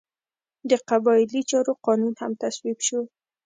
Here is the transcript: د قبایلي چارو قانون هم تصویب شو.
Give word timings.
د 0.69 0.71
قبایلي 0.89 1.41
چارو 1.49 1.73
قانون 1.85 2.13
هم 2.21 2.31
تصویب 2.43 2.79
شو. 2.87 3.01